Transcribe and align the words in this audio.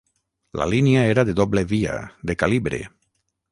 La 0.59 0.65
línia 0.73 1.03
era 1.09 1.27
de 1.29 1.35
doble 1.41 1.65
via, 1.75 1.99
de 2.31 2.39
calibre. 2.45 2.83